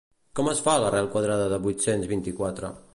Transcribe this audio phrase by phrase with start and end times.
[0.39, 2.77] Com es fa l'arrel quadrada de vuit-cents vint-i-quatre?